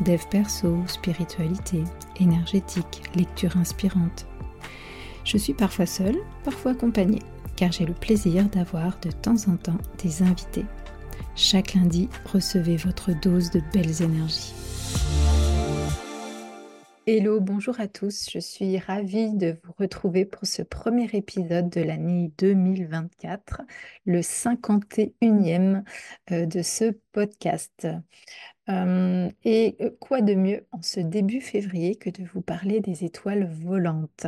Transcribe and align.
dev 0.00 0.20
perso, 0.30 0.76
spiritualité, 0.86 1.84
énergétique, 2.20 3.02
lecture 3.14 3.56
inspirante. 3.56 4.26
Je 5.24 5.38
suis 5.38 5.54
parfois 5.54 5.86
seule, 5.86 6.18
parfois 6.44 6.72
accompagnée, 6.72 7.22
car 7.56 7.72
j'ai 7.72 7.86
le 7.86 7.94
plaisir 7.94 8.44
d'avoir 8.48 8.98
de 9.00 9.10
temps 9.10 9.48
en 9.48 9.56
temps 9.56 9.78
des 10.02 10.22
invités. 10.22 10.66
Chaque 11.36 11.74
lundi, 11.74 12.08
recevez 12.32 12.76
votre 12.76 13.12
dose 13.20 13.50
de 13.50 13.60
belles 13.72 14.02
énergies. 14.02 14.52
Hello, 17.06 17.38
bonjour 17.38 17.80
à 17.80 17.86
tous. 17.86 18.30
Je 18.30 18.38
suis 18.38 18.78
ravie 18.78 19.30
de 19.34 19.58
vous 19.62 19.74
retrouver 19.78 20.24
pour 20.24 20.46
ce 20.46 20.62
premier 20.62 21.06
épisode 21.12 21.68
de 21.68 21.82
l'année 21.82 22.32
2024, 22.38 23.60
le 24.06 24.20
51e 24.20 25.84
euh, 26.30 26.46
de 26.46 26.62
ce 26.62 26.92
podcast. 27.12 27.86
Et 28.66 29.76
quoi 30.00 30.20
de 30.22 30.34
mieux 30.34 30.66
en 30.72 30.80
ce 30.82 31.00
début 31.00 31.40
février 31.40 31.96
que 31.96 32.10
de 32.10 32.24
vous 32.24 32.42
parler 32.42 32.80
des 32.80 33.04
étoiles 33.04 33.46
volantes? 33.50 34.26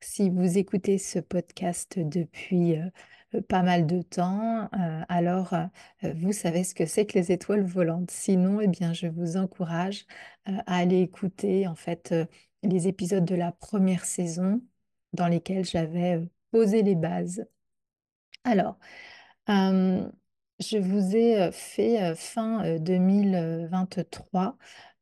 Si 0.00 0.30
vous 0.30 0.58
écoutez 0.58 0.98
ce 0.98 1.18
podcast 1.18 1.98
depuis 1.98 2.76
pas 3.48 3.62
mal 3.62 3.86
de 3.86 4.02
temps, 4.02 4.68
alors 5.08 5.54
vous 6.02 6.32
savez 6.32 6.62
ce 6.62 6.74
que 6.74 6.86
c'est 6.86 7.06
que 7.06 7.18
les 7.18 7.32
étoiles 7.32 7.64
volantes. 7.64 8.10
Sinon, 8.10 8.60
eh 8.60 8.68
bien, 8.68 8.92
je 8.92 9.06
vous 9.08 9.36
encourage 9.36 10.06
à 10.44 10.76
aller 10.76 11.00
écouter 11.00 11.66
en 11.66 11.74
fait 11.74 12.14
les 12.62 12.86
épisodes 12.86 13.24
de 13.24 13.34
la 13.34 13.50
première 13.50 14.04
saison 14.04 14.62
dans 15.14 15.26
lesquels 15.26 15.64
j'avais 15.64 16.20
posé 16.50 16.82
les 16.82 16.94
bases. 16.94 17.46
Alors, 18.44 18.78
je 20.60 20.78
vous 20.78 21.16
ai 21.16 21.50
fait 21.52 22.14
fin 22.14 22.78
2023 22.78 24.56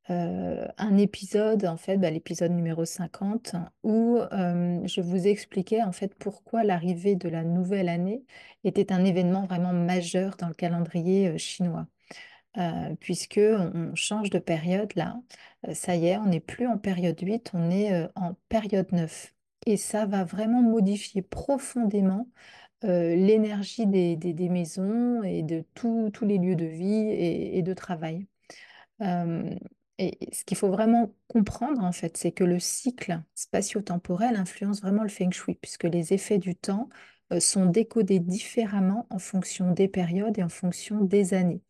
un 0.09 0.99
épisode, 0.99 1.65
en 1.65 1.77
fait, 1.77 1.97
bah, 1.97 2.11
l'épisode 2.11 2.53
numéro 2.53 2.85
50, 2.85 3.55
où 3.83 4.19
je 4.31 5.01
vous 5.01 5.27
expliquais 5.27 5.83
en 5.83 5.93
fait 5.93 6.15
pourquoi 6.15 6.65
l'arrivée 6.65 7.17
de 7.17 7.29
la 7.29 7.45
nouvelle 7.45 7.89
année 7.89 8.25
était 8.65 8.93
un 8.93 9.05
événement 9.05 9.47
vraiment 9.47 9.73
majeur 9.73 10.37
dans 10.37 10.49
le 10.49 10.55
calendrier 10.55 11.39
chinois. 11.39 11.87
puisque 13.01 13.41
on 13.41 13.95
change 13.95 14.31
de 14.31 14.39
période 14.39 14.93
là, 14.97 15.17
ça 15.73 15.97
y 15.97 16.07
est, 16.09 16.17
on 16.19 16.27
n'est 16.27 16.41
plus 16.41 16.67
en 16.67 16.79
période 16.79 17.19
8, 17.21 17.51
on 17.55 17.71
est 17.71 18.09
en 18.15 18.35
période 18.49 18.91
9. 18.93 19.35
Et 19.67 19.77
ça 19.77 20.07
va 20.07 20.25
vraiment 20.25 20.61
modifier 20.63 21.23
profondément 21.23 22.29
l'énergie 22.83 23.87
des, 23.87 24.49
maisons 24.49 25.23
et 25.23 25.43
de 25.43 25.65
tous 25.75 26.11
les 26.25 26.39
lieux 26.39 26.57
de 26.57 26.65
vie 26.65 27.09
et, 27.09 27.63
de 27.63 27.75
travail. 27.75 28.27
Et 29.99 30.19
ce 30.33 30.45
qu'il 30.45 30.57
faut 30.57 30.71
vraiment 30.71 31.15
comprendre, 31.29 31.83
en 31.85 31.93
fait, 31.93 32.17
c'est 32.17 32.33
que 32.33 32.45
le 32.45 32.59
cycle 32.59 33.21
spatio-temporel 33.35 34.37
influence 34.37 34.81
vraiment 34.81 35.03
le 35.03 35.09
feng 35.09 35.31
shui, 35.31 35.55
puisque 35.55 35.85
les 35.85 36.13
effets 36.13 36.39
du 36.39 36.57
temps 36.57 36.89
euh, 37.33 37.41
sont 37.41 37.67
décodés 37.67 38.19
différemment 38.19 39.07
en 39.11 39.19
fonction 39.19 39.73
des 39.73 39.89
périodes 39.89 40.39
et 40.39 40.43
en 40.43 40.49
fonction 40.49 41.03
des 41.03 41.35
années. 41.35 41.63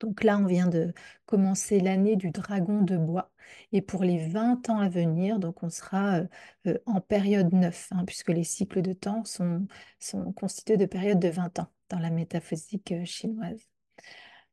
Donc 0.00 0.24
là, 0.24 0.38
on 0.38 0.46
vient 0.46 0.68
de 0.68 0.92
commencer 1.26 1.80
l'année 1.80 2.16
du 2.16 2.30
dragon 2.30 2.82
de 2.82 2.96
bois. 2.96 3.30
Et 3.72 3.82
pour 3.82 4.04
les 4.04 4.18
20 4.28 4.68
ans 4.70 4.78
à 4.78 4.88
venir, 4.88 5.38
donc 5.38 5.62
on 5.62 5.70
sera 5.70 6.18
euh, 6.20 6.26
euh, 6.66 6.78
en 6.86 7.00
période 7.00 7.52
9, 7.52 7.88
hein, 7.92 8.04
puisque 8.06 8.30
les 8.30 8.44
cycles 8.44 8.82
de 8.82 8.92
temps 8.92 9.24
sont, 9.24 9.66
constitués 10.36 10.76
de 10.76 10.86
périodes 10.86 11.20
de 11.20 11.28
20 11.28 11.60
ans 11.60 11.68
dans 11.88 11.98
la 11.98 12.10
métaphysique 12.10 12.94
chinoise 13.04 13.68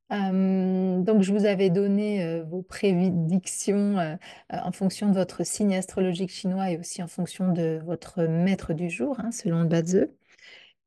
donc, 0.10 1.22
je 1.24 1.32
vous 1.32 1.46
avais 1.46 1.70
donné 1.70 2.42
vos 2.44 2.62
prédictions 2.62 4.18
en 4.50 4.72
fonction 4.72 5.10
de 5.10 5.14
votre 5.16 5.44
signe 5.44 5.76
astrologique 5.76 6.30
chinois 6.30 6.70
et 6.72 6.78
aussi 6.78 7.02
en 7.02 7.08
fonction 7.08 7.52
de 7.52 7.82
votre 7.84 8.24
maître 8.24 8.74
du 8.74 8.90
jour, 8.90 9.20
hein, 9.20 9.32
selon 9.32 9.62
le 9.62 9.68
Bazeux. 9.68 10.16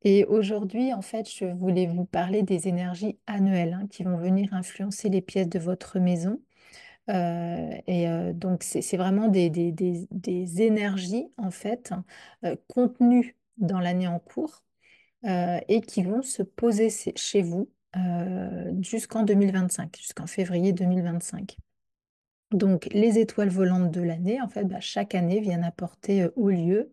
Et 0.03 0.25
aujourd'hui, 0.25 0.93
en 0.93 1.01
fait, 1.01 1.29
je 1.29 1.45
voulais 1.45 1.85
vous 1.87 2.05
parler 2.05 2.43
des 2.43 2.67
énergies 2.67 3.19
annuelles 3.27 3.73
hein, 3.73 3.87
qui 3.89 4.03
vont 4.03 4.17
venir 4.17 4.53
influencer 4.53 5.09
les 5.09 5.21
pièces 5.21 5.49
de 5.49 5.59
votre 5.59 5.99
maison. 5.99 6.41
et 7.07 8.07
donc, 8.35 8.63
c'est 8.63 8.97
vraiment 8.97 9.27
des, 9.27 9.49
des, 9.49 10.61
énergies, 10.61 11.27
en 11.37 11.51
fait, 11.51 11.91
contenues 12.67 13.35
dans 13.57 13.79
l'année 13.79 14.07
en 14.07 14.19
cours 14.19 14.63
et 15.25 15.81
qui 15.81 16.03
vont 16.03 16.21
se 16.21 16.43
poser 16.43 16.89
chez 17.15 17.41
vous 17.41 17.69
euh, 17.95 18.71
jusqu'en 18.81 19.23
2025, 19.23 19.97
jusqu'en 19.97 20.27
février 20.27 20.73
2025. 20.73 21.57
Donc, 22.51 22.87
les 22.91 23.19
étoiles 23.19 23.49
volantes 23.49 23.91
de 23.91 24.01
l'année, 24.01 24.41
en 24.41 24.47
fait, 24.47 24.65
bah, 24.65 24.79
chaque 24.79 25.15
année 25.15 25.39
viennent 25.39 25.63
apporter 25.63 26.23
euh, 26.23 26.33
au 26.35 26.49
lieu 26.49 26.91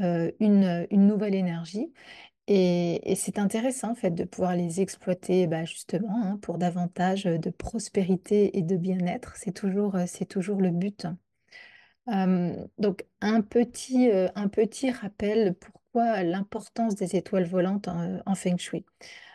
euh, 0.00 0.30
une, 0.40 0.86
nouvelle 0.92 1.34
énergie. 1.34 1.92
Et, 2.50 3.14
c'est 3.14 3.38
intéressant, 3.38 3.90
en 3.90 3.94
fait, 3.94 4.10
de 4.10 4.24
pouvoir 4.24 4.56
les 4.56 4.80
exploiter 4.80 5.46
bah, 5.46 5.66
justement 5.66 6.22
hein, 6.24 6.38
pour 6.40 6.56
davantage 6.56 7.24
de 7.24 7.50
prospérité 7.50 8.56
et 8.56 8.62
de 8.62 8.76
bien-être. 8.76 9.36
C'est 9.36 9.52
toujours, 9.52 9.96
c'est 10.06 10.24
toujours 10.24 10.60
le 10.62 10.70
but. 10.70 11.06
donc, 12.06 13.04
un 13.20 13.42
petit, 13.42 14.10
un 14.34 14.48
petit 14.48 14.90
rappel 14.90 15.54
pourquoi 15.54 16.22
l'importance 16.22 16.94
des 16.94 17.16
étoiles 17.16 17.46
volantes 17.46 17.88
en 17.88 18.34
Feng 18.34 18.56
Shui? 18.56 18.86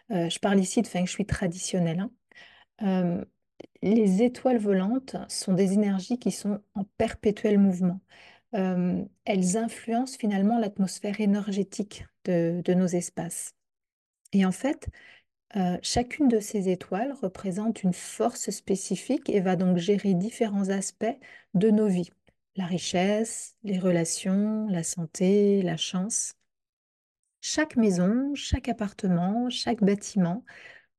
Je 0.09 0.39
parle 0.39 0.59
ici 0.59 0.81
de 0.81 0.87
feng 0.87 1.05
shui 1.05 1.25
traditionnel. 1.27 2.07
Hein. 2.79 3.23
Les 3.83 4.23
étoiles 4.23 4.57
volantes 4.57 5.17
sont 5.29 5.53
des 5.53 5.73
énergies 5.73 6.17
qui 6.17 6.31
sont 6.31 6.61
en 6.73 6.83
perpétuel 6.97 7.59
mouvement. 7.59 8.01
Elles 8.53 9.57
influencent 9.57 10.17
finalement 10.17 10.57
l'atmosphère 10.57 11.21
énergétique 11.21 12.05
de, 12.25 12.73
nos 12.73 12.87
espaces. 12.87 13.53
Et 14.31 14.45
en 14.45 14.51
fait, 14.51 14.89
chacune 15.81 16.27
de 16.27 16.39
ces 16.39 16.69
étoiles 16.69 17.13
représente 17.21 17.83
une 17.83 17.93
force 17.93 18.49
spécifique 18.49 19.29
et 19.29 19.41
va 19.41 19.55
donc 19.55 19.77
gérer 19.77 20.13
différents 20.13 20.69
aspects 20.69 21.17
de 21.53 21.69
nos 21.69 21.87
vies. 21.87 22.11
La 22.55 22.65
richesse, 22.65 23.55
les 23.63 23.79
relations, 23.79 24.67
la 24.69 24.83
santé, 24.83 25.61
la 25.61 25.77
chance. 25.77 26.33
Chaque 27.41 27.75
maison, 27.75 28.33
chaque 28.35 28.69
appartement, 28.69 29.49
chaque 29.49 29.83
bâtiment 29.83 30.45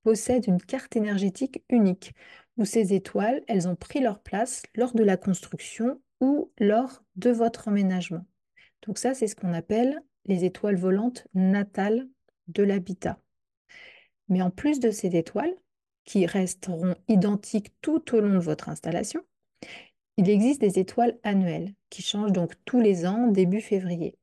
possède 0.02 0.46
une 0.46 0.60
carte 0.60 0.96
énergétique 0.96 1.64
unique, 1.70 2.12
où 2.56 2.64
ces 2.64 2.92
étoiles, 2.92 3.42
elles 3.48 3.66
ont 3.66 3.76
pris 3.76 4.00
leur 4.00 4.20
place 4.20 4.62
lors 4.74 4.94
de 4.94 5.02
la 5.02 5.16
construction 5.16 6.00
ou 6.20 6.52
lors 6.58 7.02
de 7.16 7.30
votre 7.30 7.68
emménagement. 7.68 8.24
Donc 8.86 8.98
ça, 8.98 9.14
c'est 9.14 9.26
ce 9.26 9.34
qu'on 9.34 9.54
appelle 9.54 10.00
les 10.26 10.44
étoiles 10.44 10.76
volantes 10.76 11.26
natales 11.34 12.08
de 12.48 12.62
l'habitat. 12.62 13.18
Mais 14.28 14.42
en 14.42 14.50
plus 14.50 14.80
de 14.80 14.90
ces 14.90 15.16
étoiles, 15.16 15.54
qui 16.04 16.26
resteront 16.26 16.94
identiques 17.08 17.72
tout 17.80 18.14
au 18.14 18.20
long 18.20 18.34
de 18.34 18.38
votre 18.38 18.68
installation, 18.68 19.22
il 20.16 20.28
existe 20.28 20.60
des 20.60 20.78
étoiles 20.78 21.18
annuelles 21.22 21.72
qui 21.88 22.02
changent 22.02 22.32
donc 22.32 22.52
tous 22.64 22.80
les 22.80 23.06
ans 23.06 23.28
début 23.28 23.62
février 23.62 24.18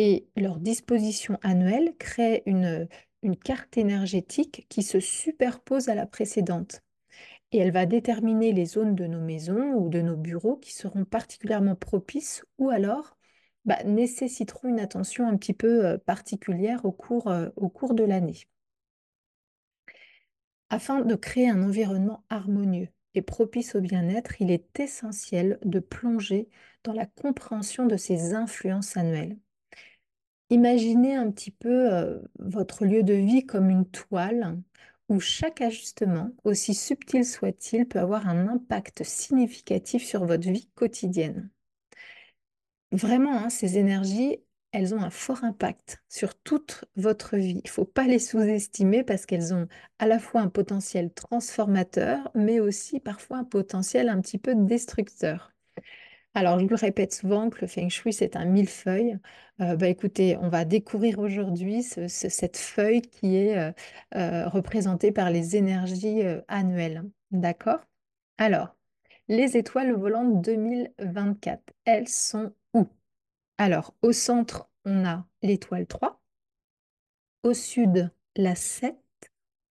et 0.00 0.26
leur 0.34 0.58
disposition 0.58 1.38
annuelle 1.42 1.92
crée 1.98 2.42
une, 2.46 2.88
carte 3.44 3.76
énergétique 3.76 4.64
qui 4.70 4.82
se 4.82 4.98
superpose 4.98 5.90
à 5.90 5.94
la 5.94 6.06
précédente. 6.06 6.80
Et 7.52 7.58
elle 7.58 7.70
va 7.70 7.84
déterminer 7.84 8.52
les 8.52 8.64
zones 8.64 8.94
de 8.94 9.06
nos 9.06 9.20
maisons 9.20 9.74
ou 9.74 9.90
de 9.90 10.00
nos 10.00 10.16
bureaux 10.16 10.56
qui 10.56 10.72
seront 10.72 11.04
particulièrement 11.04 11.74
propices 11.74 12.42
ou 12.56 12.70
alors 12.70 13.18
bah, 13.64 13.82
nécessiteront 13.84 14.68
une 14.68 14.80
attention 14.80 15.28
un 15.28 15.36
petit 15.36 15.54
peu 15.54 15.98
particulière 16.06 16.84
au 16.84 16.92
cours 16.92 17.94
de 17.94 18.04
l'année. 18.04 18.46
Afin 20.70 21.00
de 21.00 21.14
créer 21.14 21.48
un 21.50 21.62
environnement 21.62 22.24
harmonieux 22.28 22.88
et 23.14 23.22
propice 23.22 23.74
au 23.74 23.80
bien-être, 23.80 24.40
il 24.40 24.50
est 24.50 24.78
essentiel 24.80 25.58
de 25.64 25.80
plonger 25.80 26.48
dans 26.84 26.92
la 26.92 27.06
compréhension 27.06 27.86
de 27.86 27.96
ces 27.96 28.34
influences 28.34 28.96
annuelles. 28.96 29.36
Imaginez 30.50 31.14
un 31.14 31.30
petit 31.30 31.50
peu 31.50 32.20
votre 32.38 32.84
lieu 32.84 33.02
de 33.02 33.14
vie 33.14 33.46
comme 33.46 33.70
une 33.70 33.86
toile 33.86 34.58
où 35.08 35.18
chaque 35.20 35.60
ajustement, 35.60 36.30
aussi 36.44 36.74
subtil 36.74 37.24
soit-il, 37.24 37.86
peut 37.86 37.98
avoir 38.00 38.28
un 38.28 38.48
impact 38.48 39.02
significatif 39.04 40.04
sur 40.04 40.24
votre 40.24 40.48
vie 40.50 40.68
quotidienne. 40.74 41.50
Vraiment, 42.92 43.36
hein, 43.44 43.50
ces 43.50 43.78
énergies, 43.78 44.38
elles 44.72 44.94
ont 44.94 45.00
un 45.02 45.10
fort 45.10 45.44
impact 45.44 46.02
sur 46.08 46.34
toute 46.34 46.84
votre 46.96 47.36
vie. 47.36 47.50
Il 47.50 47.62
ne 47.64 47.68
faut 47.70 47.84
pas 47.84 48.04
les 48.06 48.18
sous-estimer 48.18 49.04
parce 49.04 49.26
qu'elles 49.26 49.54
ont 49.54 49.68
à 49.98 50.06
la 50.06 50.18
fois 50.18 50.40
un 50.40 50.48
potentiel 50.48 51.12
transformateur, 51.12 52.30
mais 52.34 52.60
aussi 52.60 53.00
parfois 53.00 53.38
un 53.38 53.44
potentiel 53.44 54.08
un 54.08 54.20
petit 54.20 54.38
peu 54.38 54.54
destructeur. 54.54 55.52
Alors, 56.34 56.58
je 56.58 56.64
vous 56.64 56.70
le 56.70 56.76
répète 56.76 57.12
souvent 57.12 57.50
que 57.50 57.60
le 57.62 57.66
feng 57.66 57.88
shui, 57.88 58.12
c'est 58.12 58.36
un 58.36 58.44
millefeuille. 58.44 59.18
Euh, 59.60 59.76
bah, 59.76 59.88
écoutez, 59.88 60.36
on 60.38 60.48
va 60.48 60.64
découvrir 60.64 61.18
aujourd'hui 61.18 61.82
cette 61.82 62.56
feuille 62.56 63.02
qui 63.02 63.36
est 63.36 63.58
euh, 63.58 63.72
euh, 64.16 64.48
représentée 64.48 65.12
par 65.12 65.30
les 65.30 65.56
énergies 65.56 66.22
annuelles. 66.48 67.02
D'accord? 67.32 67.80
Alors, 68.38 68.76
les 69.28 69.56
étoiles 69.56 69.92
volantes 69.94 70.40
2024, 70.42 71.62
elles 71.84 72.08
sont? 72.08 72.52
Alors, 73.62 73.92
au 74.00 74.12
centre, 74.12 74.70
on 74.86 75.04
a 75.04 75.28
l'étoile 75.42 75.86
3, 75.86 76.18
au 77.42 77.52
sud, 77.52 78.10
la 78.34 78.54
7, 78.54 78.96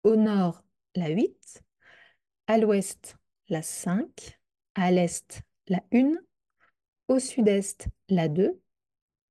au 0.03 0.15
nord, 0.15 0.63
la 0.93 1.09
8, 1.09 1.63
à 2.45 2.59
l'ouest, 2.59 3.17
la 3.47 3.63
5, 3.63 4.39
à 4.75 4.91
l'est, 4.91 5.41
la 5.69 5.81
1, 5.91 6.13
au 7.07 7.17
sud-est, 7.17 7.87
la 8.09 8.29
2, 8.29 8.61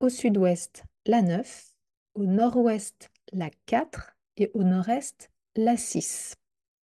au 0.01 0.09
sud-ouest, 0.09 0.83
la 1.05 1.21
9, 1.21 1.73
au 2.15 2.25
nord-ouest, 2.25 3.11
la 3.31 3.49
4 3.65 4.17
et 4.35 4.51
au 4.55 4.63
nord-est, 4.63 5.31
la 5.55 5.77
6. 5.77 6.35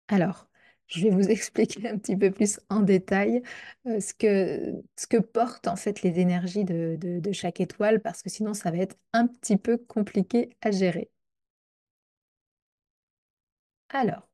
Alors, 0.09 0.50
je 0.91 1.03
vais 1.05 1.11
vous 1.11 1.29
expliquer 1.31 1.89
un 1.89 1.99
petit 1.99 2.17
peu 2.17 2.31
plus 2.31 2.61
en 2.71 2.81
détail 2.81 3.43
euh, 3.87 4.01
ce 4.01 4.15
que, 4.15 4.83
ce 4.97 5.07
que 5.07 5.17
portent 5.19 5.69
en 5.69 5.77
fait 5.77 6.03
les 6.03 6.21
énergies 6.21 6.65
de, 6.65 6.99
de 7.01 7.33
chaque 7.33 7.61
étoile 7.61 8.01
parce 8.03 8.23
que 8.23 8.31
sinon 8.31 8.55
ça 8.55 8.71
va 8.71 8.79
être 8.79 8.97
un 9.13 9.27
petit 9.27 9.57
peu 9.57 9.79
compliqué 9.79 10.51
à 10.63 10.71
gérer. 10.71 11.11
Alors, 13.91 14.29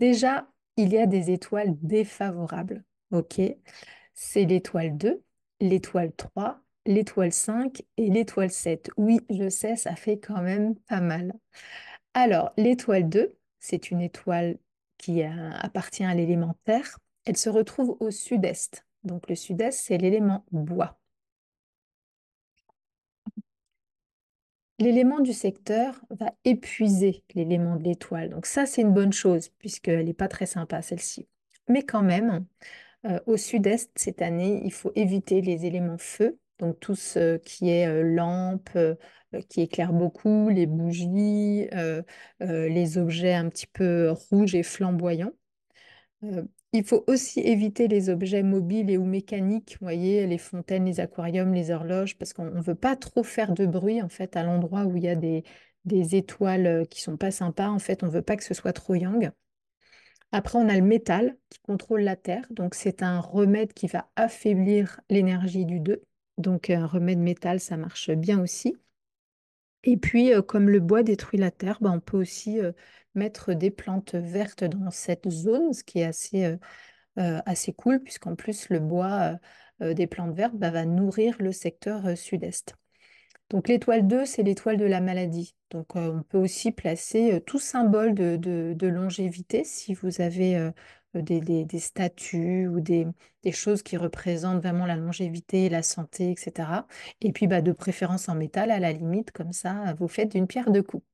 déjà, 0.00 0.48
il 0.76 0.92
y 0.92 0.98
a 0.98 1.06
des 1.06 1.30
étoiles 1.30 1.74
défavorables, 1.82 2.84
ok? 3.12 3.40
C'est 4.14 4.44
l'étoile 4.44 4.96
2 4.96 5.22
l'étoile 5.60 6.12
3, 6.16 6.60
l'étoile 6.86 7.32
5 7.32 7.82
et 7.96 8.10
l'étoile 8.10 8.50
7. 8.50 8.90
Oui, 8.98 9.20
je 9.30 9.48
sais, 9.48 9.76
ça 9.76 9.96
fait 9.96 10.18
quand 10.18 10.42
même 10.42 10.74
pas 10.88 11.00
mal. 11.00 11.32
Alors, 12.14 12.52
l'étoile 12.58 13.08
2, 13.08 13.36
c'est 13.60 13.90
une 13.90 14.02
étoile 14.02 14.58
qui 14.98 15.22
appartient 15.22 16.04
à 16.04 16.14
l'élément 16.14 16.56
terre. 16.64 16.98
Elle 17.24 17.36
se 17.36 17.50
retrouve 17.50 17.96
au 18.00 18.10
sud-est. 18.10 18.86
Donc, 19.04 19.28
le 19.28 19.34
sud-est, 19.34 19.78
c'est 19.78 19.98
l'élément 19.98 20.44
bois. 20.50 20.98
L'élément 24.78 25.20
du 25.20 25.32
secteur 25.32 25.98
va 26.10 26.32
épuiser 26.44 27.24
l'élément 27.34 27.76
de 27.76 27.84
l'étoile. 27.84 28.28
Donc 28.28 28.44
ça, 28.44 28.66
c'est 28.66 28.82
une 28.82 28.92
bonne 28.92 29.12
chose, 29.12 29.48
puisqu'elle 29.58 30.04
n'est 30.04 30.12
pas 30.12 30.28
très 30.28 30.44
sympa, 30.44 30.82
celle-ci. 30.82 31.28
Mais 31.68 31.82
quand 31.82 32.02
même, 32.02 32.44
euh, 33.06 33.18
au 33.26 33.38
sud-est, 33.38 33.90
cette 33.96 34.20
année, 34.20 34.60
il 34.64 34.72
faut 34.72 34.92
éviter 34.94 35.40
les 35.40 35.64
éléments 35.64 35.98
feu, 35.98 36.38
donc 36.58 36.80
tout 36.80 36.94
ce 36.94 37.36
qui 37.38 37.68
est 37.70 38.02
lampe, 38.02 38.70
qui 39.48 39.62
éclaire 39.62 39.92
beaucoup, 39.92 40.48
les 40.48 40.66
bougies, 40.66 41.66
les 42.40 42.98
objets 42.98 43.34
un 43.34 43.48
petit 43.48 43.66
peu 43.66 44.10
rouges 44.30 44.54
et 44.54 44.62
flamboyants. 44.62 45.32
il 46.72 46.84
faut 46.84 47.04
aussi 47.06 47.40
éviter 47.40 47.88
les 47.88 48.10
objets 48.10 48.42
mobiles 48.42 48.90
et 48.90 48.98
ou 48.98 49.04
mécaniques, 49.04 49.76
voyez, 49.80 50.26
les 50.26 50.38
fontaines, 50.38 50.84
les 50.86 51.00
aquariums, 51.00 51.54
les 51.54 51.70
horloges, 51.70 52.16
parce 52.18 52.32
qu'on 52.32 52.50
ne 52.50 52.60
veut 52.60 52.74
pas 52.74 52.96
trop 52.96 53.22
faire 53.22 53.52
de 53.52 53.66
bruit 53.66 54.02
en 54.02 54.08
fait 54.08 54.36
à 54.36 54.42
l'endroit 54.42 54.84
où 54.84 54.96
il 54.96 55.04
y 55.04 55.08
a 55.08 55.14
des, 55.14 55.44
des 55.84 56.16
étoiles 56.16 56.86
qui 56.90 57.00
sont 57.00 57.16
pas 57.16 57.30
sympas. 57.30 57.68
En 57.68 57.78
fait, 57.78 58.02
on 58.02 58.06
ne 58.06 58.10
veut 58.10 58.22
pas 58.22 58.36
que 58.36 58.44
ce 58.44 58.54
soit 58.54 58.72
trop 58.72 58.94
yang. 58.94 59.30
Après, 60.32 60.58
on 60.58 60.68
a 60.68 60.74
le 60.76 60.82
métal 60.82 61.36
qui 61.50 61.58
contrôle 61.60 62.02
la 62.02 62.16
Terre. 62.16 62.46
Donc, 62.50 62.74
c'est 62.74 63.02
un 63.02 63.20
remède 63.20 63.72
qui 63.72 63.86
va 63.86 64.10
affaiblir 64.16 65.00
l'énergie 65.08 65.64
du 65.64 65.80
2. 65.80 66.02
Donc, 66.38 66.70
un 66.70 66.86
remède 66.86 67.18
métal, 67.18 67.60
ça 67.60 67.76
marche 67.76 68.10
bien 68.10 68.40
aussi. 68.40 68.76
Et 69.86 69.96
puis, 69.96 70.34
euh, 70.34 70.42
comme 70.42 70.68
le 70.68 70.80
bois 70.80 71.02
détruit 71.02 71.38
la 71.38 71.50
Terre, 71.50 71.78
bah, 71.80 71.90
on 71.92 72.00
peut 72.00 72.16
aussi 72.18 72.60
euh, 72.60 72.72
mettre 73.14 73.54
des 73.54 73.70
plantes 73.70 74.14
vertes 74.16 74.64
dans 74.64 74.90
cette 74.90 75.30
zone, 75.30 75.72
ce 75.72 75.84
qui 75.84 76.00
est 76.00 76.04
assez, 76.04 76.58
euh, 77.18 77.72
cool, 77.76 78.02
puisqu'en 78.02 78.34
plus, 78.34 78.68
le 78.68 78.80
bois 78.80 79.38
des 79.80 80.06
plantes 80.06 80.34
vertes 80.34 80.56
bah, 80.56 80.70
va 80.70 80.84
nourrir 80.86 81.36
le 81.38 81.52
secteur 81.52 82.16
sud-est. 82.16 82.74
Donc 83.50 83.68
l'étoile 83.68 84.06
2, 84.06 84.24
c'est 84.26 84.42
l'étoile 84.42 84.76
de 84.76 84.84
la 84.86 85.00
maladie. 85.00 85.54
Donc 85.70 85.96
on 85.96 86.22
peut 86.22 86.38
aussi 86.38 86.72
placer 86.72 87.42
tout 87.46 87.58
symbole 87.58 88.14
de, 88.14 88.86
longévité 88.86 89.64
si 89.64 89.94
vous 89.94 90.20
avez 90.20 90.70
des, 91.20 91.66
statues 91.78 92.68
ou 92.68 92.80
des, 92.80 93.06
choses 93.52 93.82
qui 93.82 93.96
représentent 93.96 94.60
vraiment 94.60 94.86
la 94.86 94.96
longévité, 94.96 95.68
la 95.68 95.82
santé, 95.82 96.30
etc. 96.30 96.86
Et 97.20 97.32
puis 97.32 97.46
bah, 97.46 97.62
de 97.62 97.72
préférence 97.72 98.28
en 98.28 98.34
métal, 98.34 98.70
à 98.70 98.80
la 98.80 98.92
limite, 98.92 99.30
comme 99.32 99.52
ça, 99.52 99.94
vous 99.98 100.08
faites 100.08 100.34
une 100.34 100.46
pierre 100.46 100.70
deux 100.70 100.82
coups. 100.82 101.04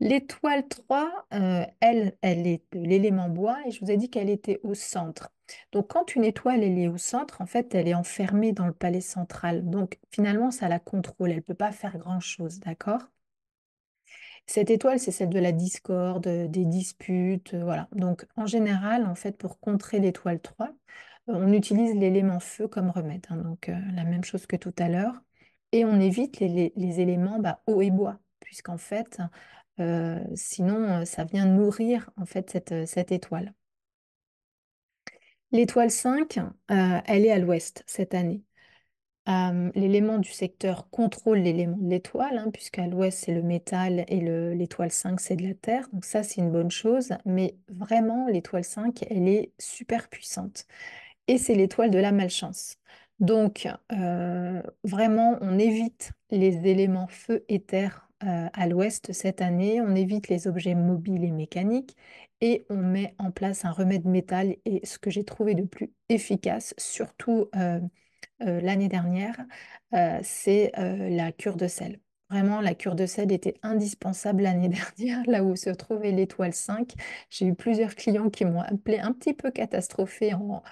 L'étoile 0.00 0.68
3, 0.68 1.26
elle, 1.80 2.16
elle 2.20 2.46
est 2.46 2.62
l'élément 2.74 3.28
bois 3.30 3.58
et 3.66 3.70
je 3.70 3.80
vous 3.80 3.90
ai 3.90 3.96
dit 3.96 4.10
qu'elle 4.10 4.28
était 4.28 4.60
au 4.62 4.74
centre. 4.74 5.30
Donc, 5.72 5.88
quand 5.88 6.14
une 6.14 6.24
étoile 6.24 6.62
elle 6.62 6.78
est 6.78 6.88
au 6.88 6.98
centre, 6.98 7.40
en 7.40 7.46
fait, 7.46 7.74
elle 7.74 7.88
est 7.88 7.94
enfermée 7.94 8.52
dans 8.52 8.66
le 8.66 8.72
palais 8.72 9.00
central. 9.00 9.68
Donc, 9.68 9.98
finalement, 10.10 10.50
ça 10.50 10.68
la 10.68 10.80
contrôle. 10.80 11.30
Elle 11.30 11.36
ne 11.36 11.40
peut 11.42 11.54
pas 11.54 11.72
faire 11.72 11.98
grand-chose, 11.98 12.60
d'accord? 12.60 13.02
Cette 14.46 14.70
étoile, 14.70 15.00
c'est 15.00 15.10
celle 15.12 15.30
de 15.30 15.38
la 15.40 15.52
discorde, 15.52 16.28
des 16.28 16.64
disputes, 16.64 17.54
euh, 17.54 17.64
voilà. 17.64 17.88
Donc, 17.92 18.26
en 18.36 18.46
général, 18.46 19.06
en 19.06 19.14
fait, 19.14 19.36
pour 19.36 19.58
contrer 19.60 19.98
l'étoile 19.98 20.40
3, 20.40 20.68
euh, 20.68 20.72
on 21.28 21.52
utilise 21.52 21.94
l'élément 21.94 22.40
feu 22.40 22.68
comme 22.68 22.90
remède. 22.90 23.26
Hein. 23.30 23.36
donc, 23.36 23.68
euh, 23.68 23.76
la 23.94 24.04
même 24.04 24.24
chose 24.24 24.46
que 24.46 24.56
tout 24.56 24.74
à 24.78 24.88
l'heure. 24.88 25.14
Et 25.72 25.84
on 25.84 26.00
évite 26.00 26.40
les, 26.40 26.72
éléments 27.00 27.38
bah, 27.40 27.62
eau 27.66 27.82
et 27.82 27.90
bois, 27.90 28.18
puisqu'en 28.40 28.78
fait, 28.78 29.18
sinon, 30.34 31.04
ça 31.04 31.24
vient 31.24 31.44
nourrir 31.46 32.10
en 32.16 32.24
fait 32.24 32.50
cette, 32.50 33.12
étoile. 33.12 33.52
L'étoile 35.52 35.90
5, 35.90 36.38
euh, 36.38 37.00
elle 37.06 37.24
est 37.24 37.30
à 37.30 37.38
l'ouest 37.38 37.82
cette 37.86 38.14
année. 38.14 38.42
L'élément 39.26 40.18
du 40.18 40.30
secteur 40.30 40.88
contrôle 40.90 41.38
l'élément 41.38 41.76
de 41.76 41.90
l'étoile, 41.90 42.38
hein, 42.38 42.50
puisqu'à 42.52 42.86
l'ouest, 42.86 43.24
c'est 43.24 43.34
le 43.34 43.42
métal 43.42 44.04
et 44.06 44.20
l'étoile 44.54 44.92
5, 44.92 45.20
c'est 45.20 45.36
de 45.36 45.42
la 45.42 45.54
terre. 45.54 45.88
Donc 45.92 46.04
ça, 46.04 46.22
c'est 46.22 46.40
une 46.40 46.52
bonne 46.52 46.70
chose. 46.70 47.10
Mais 47.24 47.56
vraiment, 47.68 48.28
l'étoile 48.28 48.64
5, 48.64 49.04
elle 49.10 49.28
est 49.28 49.52
super 49.58 50.08
puissante. 50.08 50.66
Et 51.26 51.38
c'est 51.38 51.54
l'étoile 51.54 51.90
de 51.90 51.98
la 51.98 52.12
malchance. 52.12 52.76
Donc, 53.18 53.66
vraiment, 54.84 55.38
on 55.40 55.58
évite 55.58 56.12
les 56.30 56.68
éléments 56.68 57.08
feu 57.08 57.44
et 57.48 57.60
terre 57.60 58.08
à 58.20 58.66
l'ouest 58.68 59.12
cette 59.12 59.40
année. 59.42 59.80
On 59.80 59.96
évite 59.96 60.28
les 60.28 60.46
objets 60.46 60.74
mobiles 60.76 61.24
et 61.24 61.32
mécaniques 61.32 61.96
et 62.40 62.64
on 62.70 62.76
met 62.76 63.14
en 63.18 63.30
place 63.32 63.64
un 63.64 63.72
remède 63.72 64.04
métal. 64.04 64.54
Et 64.64 64.86
ce 64.86 64.98
que 64.98 65.10
j'ai 65.10 65.24
trouvé 65.24 65.54
de 65.54 65.64
plus 65.64 65.90
efficace, 66.08 66.74
surtout 66.78 67.50
l'année 68.40 68.88
dernière, 68.88 69.36
euh, 69.94 70.20
c'est 70.22 70.72
la 70.76 71.32
cure 71.32 71.56
de 71.56 71.68
sel. 71.68 72.00
Vraiment, 72.28 72.60
la 72.60 72.74
cure 72.74 72.96
de 72.96 73.06
sel 73.06 73.30
était 73.30 73.54
indispensable 73.62 74.42
l'année 74.42 74.68
dernière, 74.98 75.22
là 75.26 75.44
où 75.44 75.54
se 75.54 75.70
trouvait 75.70 76.10
l'étoile 76.10 76.52
5. 76.52 76.92
J'ai 77.30 77.46
eu 77.46 77.54
plusieurs 77.54 77.94
clients 77.94 78.30
qui 78.30 78.44
m'ont 78.44 78.62
appelé 78.62 78.98
un 78.98 79.12
petit 79.12 79.32
peu 79.32 79.50
catastrophée 79.50 80.34
en, 80.34 80.62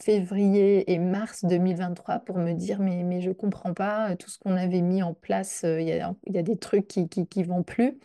février 0.00 0.92
et 0.92 0.98
mars 0.98 1.44
2023 1.44 2.18
pour 2.20 2.36
me 2.38 2.52
dire 2.52 2.80
mais, 2.80 3.04
mais 3.04 3.20
je 3.20 3.28
ne 3.28 3.34
comprends 3.34 3.72
pas, 3.74 4.16
tout 4.16 4.28
ce 4.28 4.38
qu'on 4.38 4.56
avait 4.56 4.80
mis 4.80 5.02
en 5.02 5.14
place, 5.14 5.60
il 5.64 5.86
y 5.86 5.92
a, 5.92 6.42
des 6.42 6.56
trucs 6.56 6.88
qui 6.88 7.08
ne 7.36 7.44
vont 7.44 7.62
plus. 7.62 7.98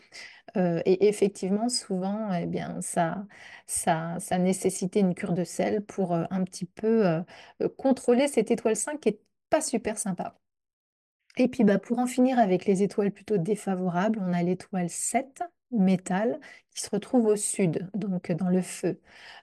Euh, 0.58 0.82
et 0.86 1.08
effectivement, 1.08 1.70
souvent, 1.70 2.34
eh 2.34 2.46
bien, 2.46 2.82
ça, 2.82 3.26
ça, 3.68 4.18
ça 4.20 4.38
nécessitait 4.40 5.02
une 5.02 5.14
cure 5.16 5.34
de 5.34 5.44
sel 5.44 5.84
pour 5.86 6.14
euh, 6.14 6.26
un 6.32 6.44
petit 6.44 6.66
peu 6.66 7.06
euh, 7.06 7.22
contrôler 7.78 8.28
cette 8.28 8.52
étoile 8.52 8.76
5 8.76 9.00
qui 9.00 9.10
est 9.10 9.22
pas 9.50 9.62
super 9.62 9.98
sympa. 9.98 10.36
Et 11.38 11.48
puis, 11.48 11.64
bah, 11.64 11.78
pour 11.80 12.00
en 12.00 12.08
finir 12.08 12.40
avec 12.40 12.66
les 12.66 12.84
étoiles 12.84 13.12
plutôt 13.12 13.38
défavorables, 13.38 14.20
on 14.22 14.34
a 14.34 14.44
l'étoile 14.44 14.90
7 14.90 15.44
métal 15.72 16.40
qui 16.72 16.82
se 16.82 16.90
retrouve 16.90 17.26
au 17.26 17.36
sud, 17.36 17.90
donc 17.94 18.32
dans 18.32 18.50
le 18.50 18.62
feu. 18.62 19.00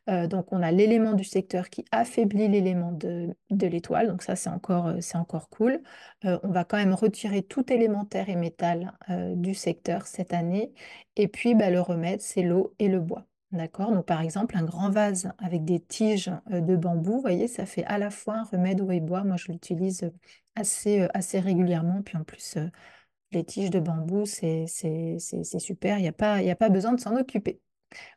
Euh, 0.08 0.26
donc 0.26 0.52
on 0.52 0.62
a 0.62 0.70
l'élément 0.72 1.12
du 1.12 1.24
secteur 1.24 1.68
qui 1.68 1.84
affaiblit 1.90 2.48
l'élément 2.48 2.92
de, 2.92 3.34
l'étoile, 3.50 4.08
donc 4.08 4.22
ça 4.22 4.36
c'est 4.36 4.50
encore, 4.50 4.86
euh, 4.88 5.00
c'est 5.00 5.18
encore 5.18 5.48
cool. 5.50 5.82
Euh, 6.24 6.38
on 6.42 6.48
va 6.50 6.64
quand 6.64 6.76
même 6.76 6.94
retirer 6.94 7.42
tout 7.42 7.70
élémentaire 7.72 8.28
et 8.28 8.36
métal 8.36 8.92
du 9.36 9.54
secteur 9.54 10.06
cette 10.06 10.32
année, 10.32 10.72
et 11.16 11.28
puis 11.28 11.54
bah, 11.54 11.70
le 11.70 11.80
remède 11.80 12.20
c'est 12.20 12.42
l'eau 12.42 12.74
et 12.78 12.88
le 12.88 13.00
bois. 13.00 13.26
D'accord? 13.52 13.92
Donc 13.92 14.06
par 14.06 14.20
exemple, 14.20 14.56
un 14.56 14.64
grand 14.64 14.90
vase 14.90 15.30
avec 15.38 15.64
des 15.64 15.78
tiges 15.78 16.32
de 16.50 16.74
bambou, 16.74 17.12
vous 17.12 17.20
voyez, 17.20 17.46
ça 17.48 17.66
fait 17.66 17.84
à 17.84 17.98
la 17.98 18.10
fois 18.10 18.34
un 18.36 18.44
remède 18.44 18.80
eau 18.80 18.90
et 18.90 19.00
bois. 19.00 19.22
Moi, 19.22 19.36
je 19.36 19.52
l'utilise 19.52 20.10
assez, 20.56 21.06
assez 21.14 21.40
régulièrement. 21.40 22.02
Puis 22.02 22.16
en 22.16 22.24
plus, 22.24 22.58
les 23.32 23.44
tiges 23.44 23.70
de 23.70 23.80
bambou, 23.80 24.26
c'est 24.26 24.66
super, 25.58 25.98
il 25.98 26.02
n'y 26.02 26.08
a 26.08 26.12
pas, 26.12 26.36
a 26.36 26.54
pas 26.56 26.68
besoin 26.68 26.92
de 26.92 27.00
s'en 27.00 27.16
occuper. 27.16 27.60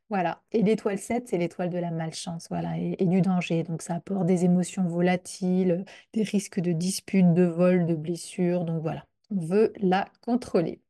Voilà. 0.09 0.41
Et 0.51 0.63
l'étoile 0.63 0.97
7, 0.97 1.27
c'est 1.27 1.37
l'étoile 1.37 1.69
de 1.69 1.77
la 1.77 1.91
malchance, 1.91 2.47
voilà, 2.49 2.77
et, 2.77 3.05
du 3.05 3.21
danger. 3.21 3.63
Donc 3.63 3.81
ça 3.81 3.95
apporte 3.95 4.25
des 4.25 4.45
émotions 4.45 4.87
volatiles, 4.87 5.85
des 6.13 6.23
risques 6.23 6.59
de 6.59 6.71
disputes, 6.71 7.33
de 7.33 7.43
vols, 7.43 7.85
de 7.85 7.95
blessures. 7.95 8.63
Donc 8.65 8.81
voilà, 8.81 9.05
on 9.31 9.39
veut 9.45 9.73
la 9.77 10.07
contrôler. 10.21 10.81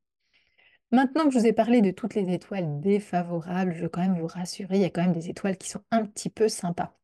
Maintenant 0.92 1.26
que 1.26 1.32
je 1.32 1.40
vous 1.40 1.48
ai 1.48 1.54
parlé 1.54 1.82
de 1.82 1.92
toutes 1.92 2.16
les 2.16 2.32
étoiles 2.34 2.80
défavorables, 2.80 3.74
je 3.74 3.84
veux 3.84 3.90
quand 3.90 4.02
même 4.02 4.20
vous 4.20 4.28
rassurer, 4.28 4.78
il 4.78 4.82
y 4.82 4.86
a 4.86 4.90
quand 4.90 5.02
même 5.02 5.12
des 5.14 5.30
étoiles 5.30 5.58
qui 5.58 5.70
sont 5.70 5.82
un 5.92 6.06
petit 6.06 6.30
peu 6.30 6.48
sympas. 6.48 6.98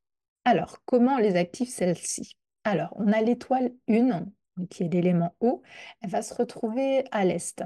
Alors, 0.45 0.79
comment 0.85 1.17
les 1.17 1.35
active 1.35 1.69
celles-ci? 1.69 2.37
Alors, 2.63 2.93
on 2.95 3.11
a 3.11 3.21
l'étoile 3.21 3.71
1, 3.89 4.25
qui 4.69 4.83
est 4.83 4.87
l'élément 4.89 5.35
eau, 5.41 5.61
elle 6.01 6.09
va 6.09 6.21
se 6.21 6.33
retrouver 6.33 7.05
à 7.11 7.25
l'est. 7.25 7.63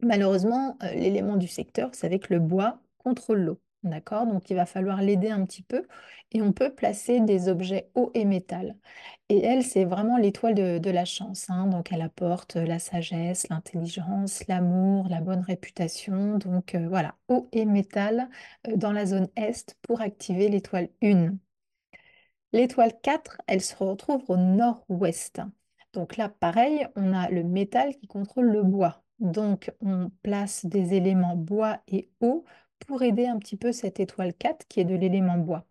Malheureusement, 0.00 0.76
euh, 0.82 0.92
l'élément 0.94 1.36
du 1.36 1.48
secteur, 1.48 1.90
c'est 1.94 2.06
avec 2.06 2.30
le 2.30 2.38
bois 2.40 2.80
contrôle 2.98 3.40
l'eau. 3.40 3.60
D'accord? 3.84 4.26
Donc 4.26 4.48
il 4.50 4.56
va 4.56 4.64
falloir 4.64 5.02
l'aider 5.02 5.28
un 5.30 5.44
petit 5.44 5.62
peu 5.62 5.86
et 6.32 6.40
on 6.40 6.52
peut 6.52 6.74
placer 6.74 7.20
des 7.20 7.48
objets 7.50 7.90
eau 7.94 8.10
et 8.14 8.24
métal. 8.24 8.76
Et 9.28 9.42
elle, 9.42 9.62
c'est 9.62 9.84
vraiment 9.84 10.16
l'étoile 10.16 10.54
de, 10.54 10.90
la 10.90 11.04
chance. 11.04 11.50
Hein. 11.50 11.66
Donc 11.66 11.92
elle 11.92 12.00
apporte 12.00 12.56
la 12.56 12.78
sagesse, 12.78 13.48
l'intelligence, 13.50 14.46
l'amour, 14.48 15.08
la 15.10 15.20
bonne 15.20 15.40
réputation. 15.42 16.38
Donc 16.38 16.74
euh, 16.74 16.88
voilà, 16.88 17.14
eau 17.28 17.48
et 17.52 17.66
métal 17.66 18.30
euh, 18.68 18.76
dans 18.76 18.92
la 18.92 19.04
zone 19.06 19.28
est 19.36 19.76
pour 19.82 20.00
activer 20.00 20.48
l'étoile 20.48 20.88
1. 21.02 21.34
L'étoile 22.54 22.92
4, 23.02 23.42
elle 23.48 23.60
se 23.60 23.74
retrouve 23.74 24.22
au 24.28 24.36
nord-ouest. 24.36 25.40
Donc 25.92 26.16
là, 26.16 26.28
pareil, 26.28 26.86
on 26.94 27.12
a 27.12 27.28
le 27.28 27.42
métal 27.42 27.96
qui 27.96 28.06
contrôle 28.06 28.46
le 28.46 28.62
bois. 28.62 29.02
Donc 29.18 29.72
on 29.80 30.10
place 30.22 30.64
des 30.64 30.94
éléments 30.94 31.34
bois 31.34 31.80
et 31.88 32.10
eau 32.20 32.44
pour 32.86 33.02
aider 33.02 33.26
un 33.26 33.40
petit 33.40 33.56
peu 33.56 33.72
cette 33.72 33.98
étoile 33.98 34.34
4 34.34 34.68
qui 34.68 34.78
est 34.78 34.84
de 34.84 34.94
l'élément 34.94 35.36
bois. 35.36 35.66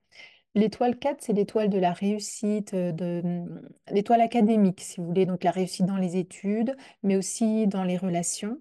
L'étoile 0.55 0.99
4, 0.99 1.21
c'est 1.21 1.31
l'étoile 1.31 1.69
de 1.69 1.79
la 1.79 1.93
réussite, 1.93 2.73
euh, 2.73 2.91
de, 2.91 3.21
mm, 3.23 3.61
l'étoile 3.91 4.19
académique, 4.21 4.81
si 4.81 4.99
vous 4.99 5.07
voulez, 5.07 5.25
donc 5.25 5.45
la 5.45 5.51
réussite 5.51 5.85
dans 5.85 5.95
les 5.97 6.17
études, 6.17 6.75
mais 7.01 7.15
aussi 7.15 7.65
dans 7.65 7.85
les 7.85 7.97
relations. 7.97 8.59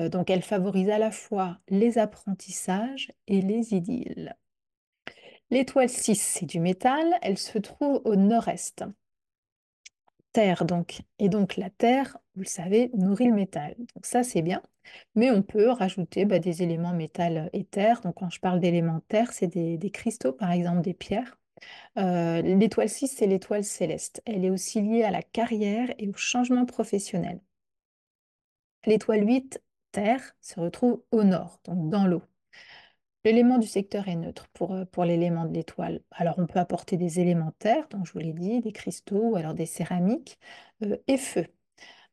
Euh, 0.00 0.08
donc 0.08 0.28
elle 0.28 0.42
favorise 0.42 0.90
à 0.90 0.98
la 0.98 1.12
fois 1.12 1.58
les 1.68 1.98
apprentissages 1.98 3.12
et 3.28 3.40
les 3.42 3.74
idylles. 3.74 4.36
L'étoile 5.50 5.88
6, 5.88 6.14
c'est 6.14 6.46
du 6.46 6.60
métal, 6.60 7.18
elle 7.22 7.38
se 7.38 7.58
trouve 7.58 8.00
au 8.04 8.14
nord-est. 8.14 8.84
Terre, 10.32 10.64
donc. 10.64 11.00
Et 11.18 11.28
donc 11.28 11.56
la 11.56 11.70
terre, 11.70 12.18
vous 12.36 12.42
le 12.42 12.46
savez, 12.46 12.90
nourrit 12.94 13.26
le 13.26 13.34
métal. 13.34 13.74
Donc 13.78 14.06
ça, 14.06 14.22
c'est 14.22 14.42
bien. 14.42 14.62
Mais 15.16 15.30
on 15.30 15.42
peut 15.42 15.70
rajouter 15.70 16.24
bah, 16.24 16.38
des 16.38 16.62
éléments 16.62 16.92
métal 16.92 17.50
et 17.52 17.64
terre. 17.64 18.00
Donc 18.02 18.16
quand 18.16 18.30
je 18.30 18.38
parle 18.40 18.60
d'éléments 18.60 19.00
terre, 19.08 19.32
c'est 19.32 19.48
des, 19.48 19.90
cristaux, 19.90 20.32
par 20.32 20.52
exemple 20.52 20.82
des 20.82 20.94
pierres. 20.94 21.36
Euh, 21.98 22.42
l'étoile 22.42 22.88
6, 22.88 23.08
c'est 23.08 23.26
l'étoile 23.26 23.64
céleste. 23.64 24.22
Elle 24.26 24.44
est 24.44 24.50
aussi 24.50 24.80
liée 24.80 25.02
à 25.02 25.10
la 25.10 25.22
carrière 25.22 25.92
et 25.98 26.08
au 26.08 26.14
changement 26.14 26.64
professionnel. 26.64 27.40
L'étoile 28.86 29.26
8, 29.26 29.60
terre, 29.92 30.36
se 30.40 30.60
retrouve 30.60 31.02
au 31.10 31.24
nord, 31.24 31.60
donc 31.64 31.88
dans 31.90 32.06
l'eau. 32.06 32.22
L'élément 33.24 33.58
du 33.58 33.66
secteur 33.66 34.08
est 34.08 34.16
neutre 34.16 34.48
pour, 34.54 34.72
euh, 34.72 34.84
pour 34.86 35.04
l'élément 35.04 35.44
de 35.44 35.52
l'étoile. 35.52 36.00
Alors 36.10 36.38
on 36.38 36.46
peut 36.46 36.58
apporter 36.58 36.96
des 36.96 37.20
éléments 37.20 37.52
terre, 37.58 37.86
donc 37.88 38.06
je 38.06 38.12
vous 38.12 38.18
l'ai 38.18 38.32
dit, 38.32 38.60
des 38.60 38.72
cristaux 38.72 39.30
ou 39.30 39.36
alors 39.36 39.54
des 39.54 39.66
céramiques, 39.66 40.38
euh, 40.82 40.96
et 41.06 41.18
feu. 41.18 41.46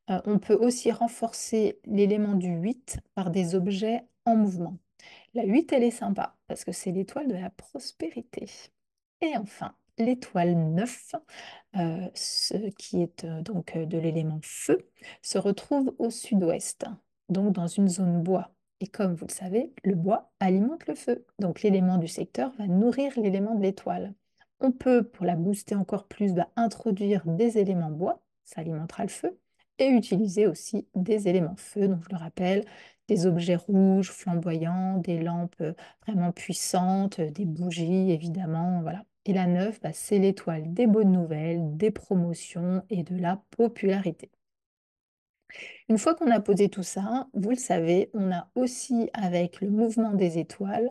Euh, 0.10 0.22
on 0.26 0.40
peut 0.40 0.56
aussi 0.56 0.92
renforcer 0.92 1.80
l'élément 1.86 2.36
du 2.36 2.50
8 2.50 3.00
par 3.16 3.32
des 3.32 3.56
objets 3.56 4.04
en 4.26 4.36
mouvement. 4.36 4.78
La 5.34 5.44
8, 5.46 5.72
elle 5.74 5.84
est 5.84 5.92
sympa 5.92 6.36
parce 6.48 6.66
que 6.66 6.72
c'est 6.74 6.92
l'étoile 6.92 7.28
de 7.28 7.36
la 7.36 7.50
prospérité. 7.52 8.48
Et 9.22 9.38
enfin, 9.38 9.76
l'étoile 9.98 10.56
9, 10.56 11.16
ce 12.14 12.70
qui 12.78 13.02
est 13.02 13.26
donc 13.26 13.78
de 13.78 13.98
l'élément 13.98 14.40
feu, 14.44 14.90
se 15.22 15.38
retrouve 15.38 15.94
au 16.00 16.10
sud-ouest, 16.10 16.86
donc 17.30 17.54
dans 17.54 17.68
une 17.68 17.88
zone 17.90 18.24
bois. 18.24 18.52
Et 18.80 18.88
comme 18.88 19.16
vous 19.16 19.26
le 19.28 19.32
savez, 19.34 19.74
le 19.84 19.96
bois 19.96 20.32
alimente 20.40 20.88
le 20.88 20.96
feu. 20.96 21.26
Donc 21.40 21.62
l'élément 21.62 21.98
du 21.98 22.08
secteur 22.08 22.52
va 22.58 22.68
nourrir 22.68 23.12
l'élément 23.20 23.56
de 23.56 23.64
l'étoile. 23.64 24.14
On 24.60 24.72
peut, 24.72 25.04
pour 25.04 25.26
la 25.26 25.36
booster 25.36 25.76
encore 25.76 26.08
plus, 26.08 26.34
bah, 26.34 26.50
introduire 26.56 27.24
des 27.26 27.58
éléments 27.58 27.92
bois, 27.92 28.22
ça 28.44 28.62
alimentera 28.62 29.04
le 29.04 29.10
feu, 29.10 29.38
et 29.80 29.88
utiliser 29.90 30.48
aussi 30.48 30.88
des 30.96 31.28
éléments 31.28 31.56
feu, 31.58 31.88
donc 31.88 32.04
je 32.04 32.10
le 32.10 32.18
rappelle, 32.18 32.66
des 33.08 33.26
objets 33.28 33.56
rouges, 33.56 34.12
flamboyants, 34.12 34.98
des 34.98 35.20
lampes 35.22 35.56
euh, 35.62 35.74
vraiment 36.06 36.32
puissantes, 36.32 37.22
des 37.22 37.46
bougies 37.46 38.12
évidemment, 38.12 38.82
voilà. 38.82 39.06
Et 39.26 39.34
la 39.34 39.46
9, 39.48 39.82
bah, 39.82 39.94
c'est 39.94 40.20
l'étoile 40.20 40.74
des 40.74 40.88
bonnes 40.88 41.12
nouvelles, 41.12 41.78
des 41.78 41.92
promotions 41.92 42.84
et 42.90 43.04
de 43.04 43.18
la 43.18 43.42
popularité. 43.52 44.32
Une 45.90 45.98
fois 45.98 46.16
qu'on 46.16 46.30
a 46.32 46.40
posé 46.40 46.70
tout 46.70 46.84
ça, 46.84 47.28
vous 47.34 47.50
le 47.50 47.56
savez, 47.56 48.10
on 48.14 48.32
a 48.32 48.50
aussi 48.56 49.10
avec 49.14 49.62
le 49.62 49.70
mouvement 49.70 50.14
des 50.14 50.38
étoiles 50.38 50.90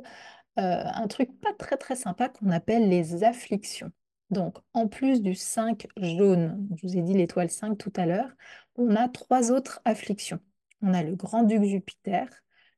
euh, 0.59 0.83
un 0.85 1.07
truc 1.07 1.39
pas 1.41 1.53
très 1.53 1.77
très 1.77 1.97
sympa 1.97 2.31
qu'on 2.31 2.51
appelle 2.51 2.89
les 2.89 3.25
afflictions. 3.25 3.93
Donc, 4.31 4.57
en 4.73 4.89
plus 4.89 5.21
du 5.21 5.35
5 5.35 5.87
jaune, 5.99 6.67
je 6.77 6.87
vous 6.87 6.97
ai 6.97 7.03
dit 7.03 7.13
l'étoile 7.13 7.51
5 7.51 7.77
tout 7.77 7.93
à 7.97 8.07
l'heure, 8.07 8.31
on 8.77 8.97
a 8.97 9.09
trois 9.09 9.53
autres 9.53 9.81
afflictions. 9.85 10.41
On 10.81 10.95
a 10.95 11.03
le 11.03 11.15
grand-duc 11.15 11.63
Jupiter, 11.63 12.27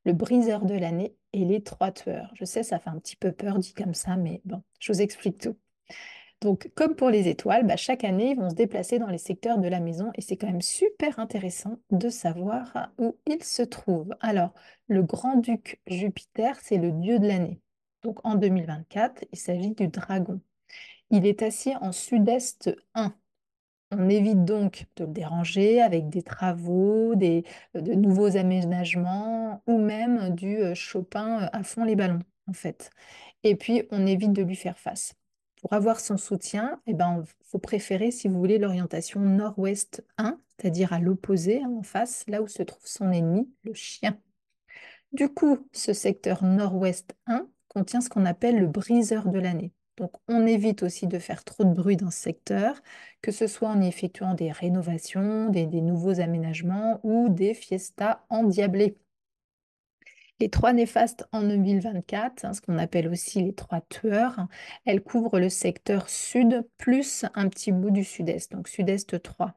le 0.04 0.12
briseur 0.12 0.64
de 0.64 0.75
l'année 0.75 1.14
et 1.32 1.44
les 1.44 1.62
trois 1.62 1.92
tueurs. 1.92 2.32
Je 2.35 2.44
sais, 2.44 2.64
ça 2.64 2.80
fait 2.80 2.90
un 2.90 2.99
petit 2.99 3.16
peu 3.16 3.30
peur 3.30 3.58
dit 3.58 3.75
comme 3.75 3.94
ça, 3.94 4.16
mais 4.16 4.42
bon, 4.44 4.62
je 4.80 4.92
vous 4.92 5.00
explique 5.00 5.38
tout. 5.38 5.56
Donc, 6.40 6.71
comme 6.76 6.95
pour 6.95 7.11
les 7.11 7.26
étoiles, 7.28 7.66
bah, 7.66 7.76
chaque 7.76 8.04
année, 8.04 8.30
ils 8.30 8.37
vont 8.37 8.50
se 8.50 8.54
déplacer 8.54 8.99
dans 9.00 9.09
les 9.09 9.18
secteurs 9.18 9.59
de 9.59 9.66
la 9.68 9.80
maison 9.80 10.12
et 10.14 10.21
c'est 10.21 10.37
quand 10.37 10.47
même 10.47 10.62
super 10.62 11.18
intéressant 11.18 11.78
de 11.90 12.09
savoir 12.11 12.90
où 12.99 13.16
ils 13.26 13.42
se 13.42 13.62
trouvent. 13.62 14.14
Alors, 14.21 14.54
le 14.87 15.02
grand-duc 15.02 15.80
Jupiter, 15.88 16.57
c'est 16.62 16.78
le 16.78 16.92
dieu 16.92 17.18
de 17.18 17.26
l'année. 17.26 17.61
Donc, 18.04 18.25
en 18.25 18.37
2024, 18.37 19.25
il 19.33 19.38
s'agit 19.38 19.75
du 19.75 19.88
dragon. 19.88 20.40
Il 21.11 21.26
est 21.26 21.42
assis 21.42 21.75
en 21.80 21.90
sud-est 21.92 22.71
1. 22.95 23.14
On 23.90 24.09
évite 24.09 24.45
donc 24.45 24.87
de 24.97 25.04
le 25.04 25.12
déranger 25.12 25.80
avec 25.83 26.09
des 26.11 26.23
travaux, 26.23 27.14
des, 27.16 27.45
de 27.75 27.95
nouveaux 27.95 28.37
aménagements 28.37 29.62
ou 29.66 29.78
même 29.78 30.35
du 30.35 30.59
euh, 30.59 30.75
Chopin 30.75 31.45
euh, 31.45 31.49
à 31.52 31.62
fond 31.64 31.85
les 31.85 31.97
ballons, 31.97 32.23
en 32.47 32.52
fait. 32.52 32.90
Et 33.45 33.57
puis, 33.57 33.85
on 33.90 34.07
évite 34.07 34.33
de 34.33 34.42
lui 34.42 34.57
faire 34.57 34.78
face. 34.78 35.17
Pour 35.61 35.73
avoir 35.73 36.00
son 36.00 36.17
soutien, 36.17 36.81
il 36.87 36.93
eh 36.93 36.95
ben, 36.95 37.25
faut 37.45 37.59
préférer, 37.59 38.11
si 38.11 38.29
vous 38.29 38.38
voulez, 38.38 38.59
l'orientation 38.59 39.21
nord-ouest 39.21 40.05
1, 40.19 40.38
c'est-à-dire 40.57 40.93
à, 40.93 41.00
l'opposé, 41.00 41.62
hein, 41.62 41.73
en 41.79 41.83
face, 41.83 42.25
là 42.29 42.43
où 42.43 42.49
se 42.49 42.62
trouve 42.62 42.87
son 42.87 43.11
ennemi, 43.11 43.50
le 43.65 43.75
chien. 43.75 44.19
Du 45.12 45.29
coup, 45.29 45.69
ce 45.73 45.93
secteur 45.93 46.45
nord-ouest 46.45 47.17
1 47.27 47.49
contient 47.69 48.00
ce 48.00 48.09
qu'on 48.09 48.27
appelle 48.27 48.59
le 48.59 48.67
briseur 48.67 49.29
de 49.29 49.38
l'année. 49.38 49.73
Donc, 49.97 50.12
on 50.29 50.47
évite 50.47 50.85
aussi 50.85 51.09
de 51.09 51.19
faire 51.19 51.43
trop 51.43 51.65
de 51.65 51.73
bruit 51.73 51.97
dans 51.97 52.12
ce 52.12 52.21
secteur, 52.21 52.81
que 53.21 53.33
ce 53.33 53.49
soit 53.49 53.69
en 53.69 53.81
effectuant 53.81 54.35
des 54.35 54.53
rénovations, 54.53 55.49
des 55.50 55.67
nouveaux 55.67 56.21
aménagements 56.21 57.00
ou 57.03 57.29
des 57.29 57.53
fiestas 57.53 58.25
endiablées. 58.29 58.97
Les 60.40 60.50
trois 60.50 60.73
néfastes 60.73 61.26
en 61.33 61.42
2024, 61.42 62.45
hein, 62.45 62.54
ce 62.54 62.61
qu'on 62.61 62.78
appelle 62.78 63.09
aussi 63.09 63.42
les 63.42 63.54
trois 63.54 63.80
tueurs, 63.80 64.47
elles 64.87 65.02
couvrent 65.02 65.40
le 65.40 65.49
secteur 65.49 66.09
sud 66.09 66.64
plus 66.78 67.25
un 67.35 67.49
petit 67.49 67.73
bout 67.73 67.90
du 67.90 68.04
sud-est, 68.04 68.52
donc 68.52 68.68
sud-est 68.68 69.21
3. 69.21 69.54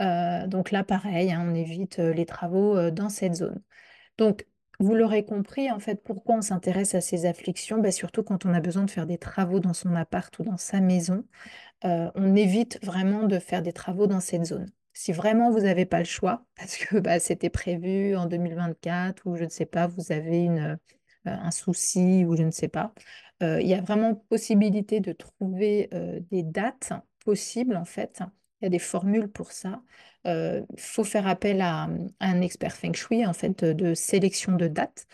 Euh, 0.00 0.46
donc 0.46 0.70
là, 0.70 0.84
pareil, 0.84 1.32
hein, 1.32 1.46
on 1.48 1.54
évite 1.54 1.98
euh, 1.98 2.12
les 2.12 2.26
travaux 2.26 2.76
euh, 2.76 2.90
dans 2.90 3.08
cette 3.08 3.34
zone. 3.34 3.62
Donc, 4.18 4.46
vous 4.80 4.94
l'aurez 4.94 5.24
compris, 5.24 5.70
en 5.70 5.78
fait, 5.78 6.02
pourquoi 6.02 6.36
on 6.36 6.42
s'intéresse 6.42 6.94
à 6.94 7.00
ces 7.00 7.26
afflictions? 7.26 7.78
Bah, 7.78 7.92
Surtout 7.92 8.22
quand 8.24 8.46
on 8.46 8.54
a 8.54 8.60
besoin 8.60 8.84
de 8.84 8.90
faire 8.90 9.06
des 9.06 9.18
travaux 9.18 9.60
dans 9.60 9.74
son 9.74 9.94
appart 9.94 10.36
ou 10.38 10.44
dans 10.44 10.56
sa 10.56 10.80
maison, 10.80 11.24
on 11.82 12.34
évite 12.36 12.82
vraiment 12.84 13.24
de 13.24 13.38
faire 13.38 13.62
des 13.62 13.72
travaux 13.74 14.06
dans 14.06 14.20
cette 14.20 14.44
zone. 14.46 14.70
Si 14.94 15.12
vraiment 15.12 15.50
vous 15.50 15.60
n'avez 15.60 15.86
pas 15.86 15.98
le 15.98 16.04
choix, 16.04 16.46
parce 16.56 16.76
que 16.76 16.98
bah, 16.98 17.18
c'était 17.18 17.50
prévu 17.50 18.16
en 18.16 18.26
2024 18.26 19.26
ou 19.26 19.36
je 19.36 19.44
ne 19.44 19.50
sais 19.50 19.66
pas, 19.66 19.86
vous 19.86 20.12
avez 20.12 20.44
une, 20.44 20.78
un 21.24 21.50
souci 21.50 22.24
ou 22.24 22.36
je 22.36 22.42
ne 22.42 22.50
sais 22.50 22.68
pas, 22.68 22.94
il 23.40 23.66
y 23.66 23.74
a 23.74 23.80
vraiment 23.82 24.14
possibilité 24.14 25.00
de 25.00 25.12
trouver 25.12 25.90
des 26.30 26.42
dates 26.42 26.92
possibles 27.24 27.76
en 27.76 27.84
fait. 27.84 28.20
Il 28.60 28.64
y 28.64 28.66
a 28.66 28.70
des 28.70 28.78
formules 28.78 29.28
pour 29.28 29.52
ça. 29.52 29.82
Il 30.24 30.64
faut 30.78 31.04
faire 31.04 31.26
appel 31.26 31.60
à, 31.60 31.88
un 32.20 32.40
expert 32.40 32.74
feng 32.74 32.94
shui 32.94 33.26
en 33.26 33.34
fait 33.34 33.64
de, 33.64 33.92
sélection 33.94 34.52
de 34.52 34.68
dates 34.68 35.06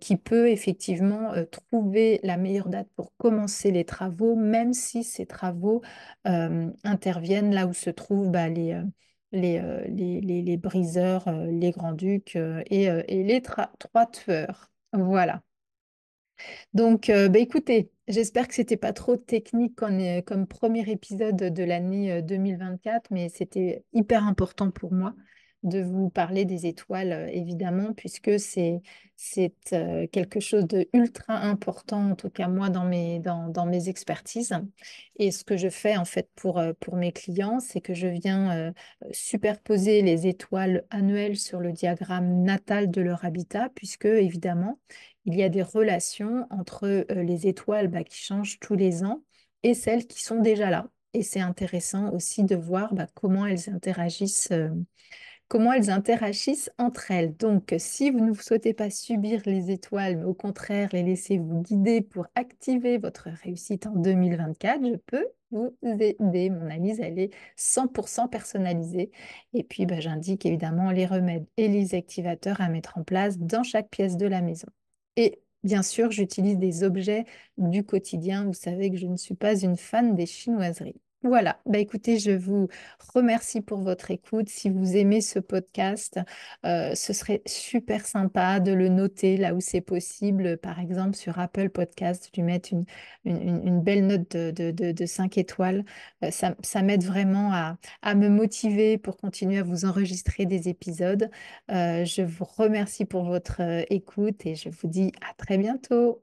qui 0.00 0.16
peut 0.16 0.48
effectivement 0.48 1.32
trouver 1.50 2.20
la 2.22 2.38
meilleure 2.38 2.68
date 2.68 2.88
pour 2.96 3.14
commencer 3.18 3.70
les 3.72 3.84
travaux, 3.84 4.36
même 4.36 4.72
si 4.72 5.04
ces 5.04 5.26
travaux 5.26 5.82
interviennent 6.24 7.52
là 7.52 7.66
où 7.66 7.74
se 7.74 7.90
trouvent 7.90 8.30
bah, 8.30 8.48
les, 8.48 8.80
les, 9.32 9.60
les, 9.88 10.56
briseurs, 10.56 11.30
les 11.30 11.70
grands-ducs 11.70 12.36
et, 12.36 12.88
les 13.08 13.42
trois 13.42 14.06
tueurs. 14.06 14.70
Voilà. 14.92 15.42
Donc, 16.74 17.10
euh, 17.10 17.28
bah, 17.28 17.38
écoutez, 17.38 17.90
j'espère 18.08 18.48
que 18.48 18.54
c'était 18.54 18.76
pas 18.76 18.92
trop 18.92 19.16
technique 19.16 19.74
comme, 19.74 20.00
euh, 20.00 20.20
comme 20.22 20.46
premier 20.46 20.88
épisode 20.90 21.36
de 21.36 21.64
l'année 21.64 22.22
2024, 22.22 23.06
euh, 23.06 23.08
mais 23.10 23.28
c'était 23.28 23.84
hyper 23.92 24.24
important 24.24 24.70
pour 24.70 24.92
moi 24.92 25.14
de 25.66 25.82
vous 25.82 26.10
parler 26.10 26.44
des 26.44 26.66
étoiles, 26.66 27.28
évidemment, 27.32 27.92
puisque 27.92 28.38
c'est 28.38 28.80
c'est 29.18 29.54
quelque 30.12 30.40
chose 30.40 30.66
de 30.66 30.88
ultra 30.92 31.38
important, 31.38 32.10
en 32.10 32.14
tout 32.14 32.28
cas 32.28 32.48
moi, 32.48 32.68
dans 32.68 32.84
mes, 32.84 33.18
dans, 33.18 33.48
dans, 33.48 33.64
mes 33.64 33.88
expertises. 33.88 34.52
Et 35.18 35.30
ce 35.30 35.42
que 35.42 35.56
je 35.56 35.70
fais 35.70 35.96
en 35.96 36.04
fait 36.04 36.28
pour, 36.34 36.62
pour 36.80 36.96
mes 36.96 37.12
clients, 37.12 37.58
c'est 37.58 37.80
que 37.80 37.94
je 37.94 38.08
viens 38.08 38.74
superposer 39.12 40.02
les 40.02 40.26
étoiles 40.26 40.84
annuelles 40.90 41.38
sur 41.38 41.60
le 41.60 41.72
diagramme 41.72 42.42
natal 42.42 42.90
de 42.90 43.00
leur 43.00 43.24
habitat, 43.24 43.70
puisque 43.74 44.04
évidemment, 44.04 44.78
il 45.24 45.34
y 45.34 45.42
a 45.42 45.48
des 45.48 45.62
relations 45.62 46.46
entre 46.50 47.06
les 47.10 47.46
étoiles 47.46 47.88
bah, 47.88 48.04
qui 48.04 48.18
changent 48.18 48.58
tous 48.60 48.76
les 48.76 49.02
ans 49.02 49.22
et 49.62 49.74
celles 49.74 50.06
qui 50.06 50.22
sont 50.22 50.40
déjà 50.40 50.70
là. 50.70 50.88
Et 51.14 51.22
c'est 51.22 51.40
intéressant 51.40 52.12
aussi 52.12 52.44
de 52.44 52.54
voir 52.54 52.94
bah, 52.94 53.06
comment 53.14 53.46
elles 53.46 53.70
interagissent 53.70 54.52
comment 55.48 55.72
elles 55.72 55.90
interagissent 55.90 56.70
entre 56.78 57.10
elles. 57.10 57.36
Donc, 57.36 57.74
si 57.78 58.10
vous 58.10 58.20
ne 58.20 58.34
souhaitez 58.34 58.74
pas 58.74 58.90
subir 58.90 59.42
les 59.46 59.70
étoiles, 59.70 60.16
mais 60.16 60.24
au 60.24 60.34
contraire 60.34 60.88
les 60.92 61.02
laisser 61.02 61.38
vous 61.38 61.62
guider 61.62 62.00
pour 62.00 62.26
activer 62.34 62.98
votre 62.98 63.28
réussite 63.42 63.86
en 63.86 63.94
2024, 63.94 64.84
je 64.84 64.96
peux 64.96 65.26
vous 65.50 65.76
aider. 65.82 66.50
Mon 66.50 66.62
analyse, 66.62 67.00
elle 67.00 67.18
est 67.18 67.30
100% 67.56 68.28
personnalisée. 68.28 69.10
Et 69.52 69.62
puis, 69.64 69.86
bah, 69.86 70.00
j'indique 70.00 70.44
évidemment 70.46 70.90
les 70.90 71.06
remèdes 71.06 71.46
et 71.56 71.68
les 71.68 71.94
activateurs 71.94 72.60
à 72.60 72.68
mettre 72.68 72.98
en 72.98 73.04
place 73.04 73.38
dans 73.38 73.62
chaque 73.62 73.90
pièce 73.90 74.16
de 74.16 74.26
la 74.26 74.42
maison. 74.42 74.68
Et 75.16 75.40
bien 75.62 75.82
sûr, 75.82 76.10
j'utilise 76.10 76.58
des 76.58 76.82
objets 76.84 77.24
du 77.58 77.84
quotidien. 77.84 78.44
Vous 78.44 78.54
savez 78.54 78.90
que 78.90 78.96
je 78.96 79.06
ne 79.06 79.16
suis 79.16 79.34
pas 79.34 79.58
une 79.58 79.76
fan 79.76 80.14
des 80.14 80.26
chinoiseries. 80.26 81.00
Voilà, 81.22 81.58
bah 81.66 81.78
écoutez, 81.78 82.18
je 82.18 82.30
vous 82.30 82.68
remercie 83.14 83.60
pour 83.60 83.78
votre 83.80 84.10
écoute. 84.10 84.48
Si 84.48 84.70
vous 84.70 84.96
aimez 84.96 85.20
ce 85.20 85.38
podcast, 85.38 86.20
euh, 86.64 86.94
ce 86.94 87.12
serait 87.12 87.42
super 87.46 88.06
sympa 88.06 88.60
de 88.60 88.72
le 88.72 88.88
noter 88.88 89.36
là 89.36 89.54
où 89.54 89.60
c'est 89.60 89.80
possible. 89.80 90.56
Par 90.58 90.78
exemple, 90.78 91.16
sur 91.16 91.38
Apple 91.38 91.70
Podcast, 91.70 92.30
lui 92.36 92.42
mettre 92.42 92.70
une, 93.24 93.80
belle 93.80 94.06
note 94.06 94.36
de, 94.36 94.70
de, 94.70 95.06
5 95.06 95.38
étoiles. 95.38 95.84
Euh, 96.22 96.30
ça, 96.30 96.82
m'aide 96.82 97.02
vraiment 97.04 97.50
à, 97.52 97.76
à, 98.02 98.14
me 98.14 98.28
motiver 98.28 98.98
pour 98.98 99.16
continuer 99.16 99.58
à 99.58 99.62
vous 99.62 99.84
enregistrer 99.84 100.46
des 100.46 100.68
épisodes. 100.68 101.30
Euh, 101.72 102.04
je 102.04 102.22
vous 102.22 102.44
remercie 102.44 103.06
pour 103.06 103.24
votre 103.24 103.62
écoute 103.90 104.46
et 104.46 104.54
je 104.54 104.68
vous 104.68 104.86
dis 104.86 105.12
à 105.28 105.34
très 105.34 105.58
bientôt. 105.58 106.22